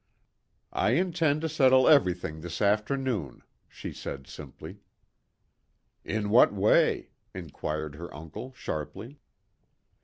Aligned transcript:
"I 0.73 0.93
intend 0.93 1.41
to 1.41 1.47
settle 1.49 1.87
everything 1.87 2.41
this 2.41 2.59
afternoon," 2.59 3.43
she 3.69 3.93
said 3.93 4.25
simply. 4.25 4.79
"In 6.03 6.31
what 6.31 6.51
way?" 6.51 7.11
inquired 7.35 7.93
her 7.93 8.11
uncle 8.11 8.51
sharply. 8.53 9.19